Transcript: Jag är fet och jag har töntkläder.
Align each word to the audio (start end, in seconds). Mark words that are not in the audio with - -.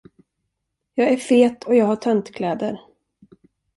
Jag 0.93 1.07
är 1.11 1.17
fet 1.17 1.63
och 1.63 1.75
jag 1.75 1.85
har 1.85 1.95
töntkläder. 1.95 2.79